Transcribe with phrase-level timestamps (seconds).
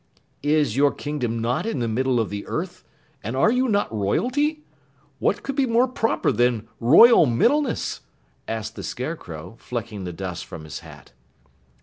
[0.41, 2.83] "Is your kingdom not in the middle of the earth,
[3.23, 4.63] and are you not royalty?
[5.19, 7.99] What could be more proper than Royal Middleness?"
[8.47, 11.11] asked the Scarecrow, flecking the dust from his hat.